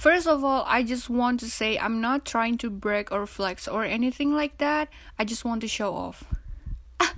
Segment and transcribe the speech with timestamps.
[0.00, 3.68] First of all, I just want to say I'm not trying to brag or flex
[3.68, 4.88] or anything like that.
[5.18, 6.24] I just want to show off.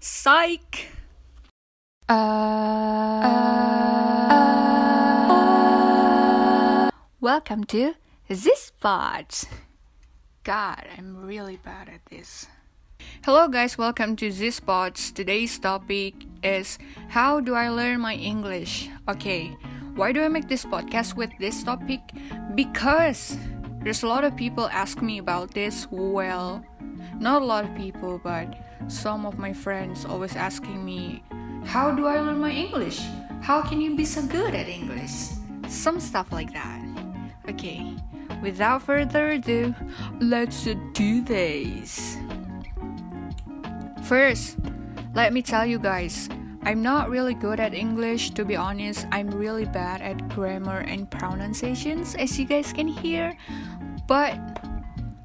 [0.00, 0.88] Psych!
[2.08, 3.22] Uh,
[6.82, 6.90] uh,
[7.20, 7.94] welcome to
[8.26, 9.44] this part.
[10.42, 12.48] God, I'm really bad at this.
[13.22, 14.96] Hello, guys, welcome to this part.
[15.14, 16.80] Today's topic is
[17.10, 18.90] How do I learn my English?
[19.08, 19.56] Okay,
[19.98, 21.98] why do I make this podcast with this topic?
[22.54, 23.36] Because
[23.82, 25.88] there's a lot of people ask me about this.
[25.90, 26.62] Well,
[27.18, 28.46] not a lot of people, but
[28.86, 31.24] some of my friends always asking me,
[31.64, 33.02] How do I learn my English?
[33.42, 35.34] How can you be so good at English?
[35.66, 36.80] Some stuff like that.
[37.48, 37.92] Okay,
[38.40, 39.74] without further ado,
[40.20, 40.62] let's
[40.94, 42.16] do this.
[44.04, 44.58] First,
[45.12, 46.28] let me tell you guys,
[46.62, 49.06] I'm not really good at English, to be honest.
[49.12, 53.36] I'm really bad at grammar and pronunciations, as you guys can hear.
[54.06, 54.38] But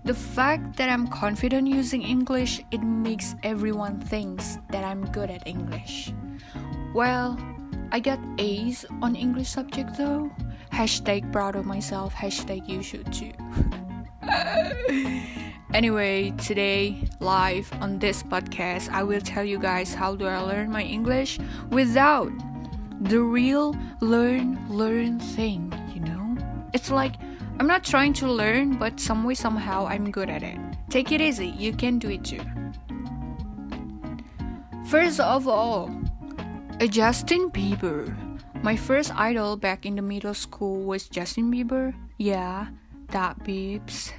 [0.04, 5.48] the fact that I'm confident using English, it makes everyone thinks that I'm good at
[5.48, 6.14] English.
[6.94, 7.40] Well,
[7.92, 10.32] I got A's on English subject though.
[10.72, 13.34] Hashtag proud of myself, hashtag you should too.
[15.74, 20.70] Anyway, today, live on this podcast, I will tell you guys how do I learn
[20.70, 21.40] my English
[21.72, 22.30] without
[23.00, 26.38] the real learn learn thing, you know?
[26.74, 27.16] It's like
[27.60, 30.60] I'm not trying to learn, but some way somehow I'm good at it.
[30.90, 32.44] Take it easy, you can do it too.
[34.88, 35.90] First of all,
[36.90, 38.12] Justin Bieber.
[38.64, 41.94] My first idol back in the middle school was Justin Bieber.
[42.18, 42.68] Yeah,
[43.10, 44.12] that beeps.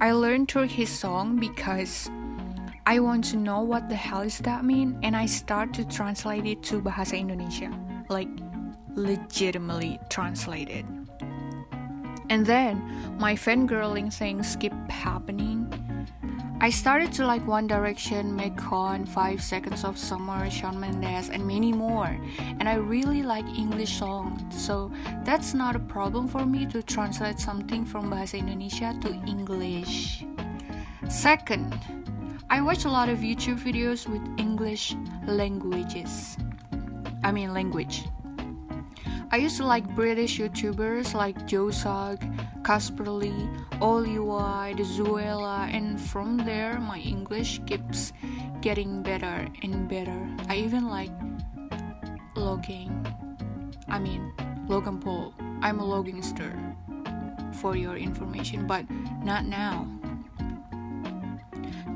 [0.00, 2.10] I learned through his song because
[2.86, 6.46] I want to know what the hell is that mean and I start to translate
[6.46, 7.70] it to bahasa Indonesia.
[8.08, 8.28] Like
[8.94, 10.84] legitimately translated.
[12.28, 12.82] And then
[13.18, 15.68] my fangirling things keep happening
[16.62, 21.72] I started to like One Direction, Magcon, 5 Seconds of Summer, Shawn Mendes, and many
[21.72, 22.16] more.
[22.38, 24.92] And I really like English songs, so
[25.24, 30.22] that's not a problem for me to translate something from Bahasa Indonesia to English.
[31.08, 31.74] Second,
[32.52, 36.36] I watch a lot of YouTube videos with English languages.
[37.24, 38.04] I mean, language.
[39.30, 42.20] I used to like British YouTubers like Joe Sugg,
[42.62, 43.48] Casper Lee,
[43.80, 44.20] Oli
[44.84, 48.12] Zoella, and from there my English keeps
[48.60, 50.20] getting better and better.
[50.46, 51.10] I even like
[52.36, 52.92] logging.
[53.88, 54.30] I mean,
[54.68, 55.32] Logan Paul.
[55.62, 56.52] I'm a Logangster
[57.64, 58.84] for your information, but
[59.24, 59.88] not now.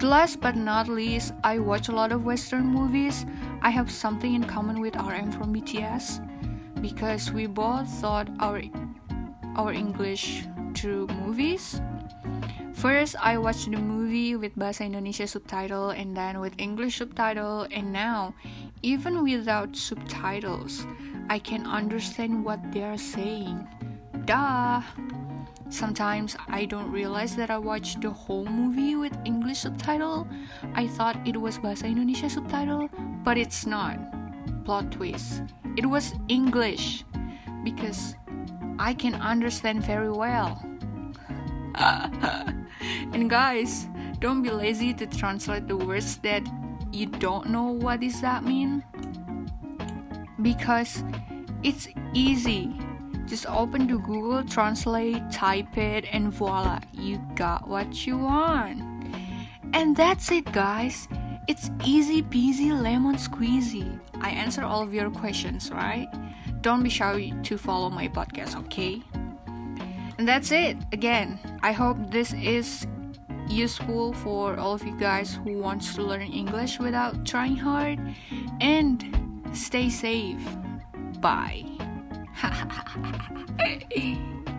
[0.03, 3.25] Last but not least, I watch a lot of Western movies.
[3.63, 6.21] I have something in common with RM from BTS
[6.83, 8.61] because we both thought our
[9.57, 10.45] our English
[10.77, 11.81] through movies.
[12.77, 17.89] First, I watched the movie with Bahasa Indonesia subtitle and then with English subtitle, and
[17.89, 18.37] now,
[18.85, 20.85] even without subtitles,
[21.33, 23.65] I can understand what they are saying.
[24.29, 24.85] Duh!
[25.69, 30.29] Sometimes I don't realize that I watched the whole movie with English subtitle.
[30.75, 32.89] I thought it was Bahasa Indonesia subtitle,
[33.25, 33.99] but it's not.
[34.65, 35.43] Plot twist
[35.77, 37.05] it was English
[37.63, 38.17] because
[38.79, 40.61] I can understand very well.
[41.77, 43.87] and guys,
[44.19, 46.43] don't be lazy to translate the words that
[46.93, 48.83] you don't know what does that mean
[50.41, 51.05] because
[51.63, 52.73] it's easy.
[53.27, 58.83] Just open the Google Translate, type it, and voila, you got what you want.
[59.73, 61.09] And that's it, guys.
[61.49, 63.99] It's easy peasy lemon squeezy.
[64.21, 66.09] I answer all of your questions, right?
[66.61, 69.03] Don't be shy to follow my podcast, okay?
[70.19, 70.77] And that's it.
[70.93, 72.87] Again, I hope this is
[73.49, 78.01] useful for all of you guys who wants to learn English without trying hard
[78.61, 79.05] and
[79.53, 80.43] stay safe.
[81.21, 81.65] Bye.
[82.37, 84.56] 哈哈哈哈哈哈。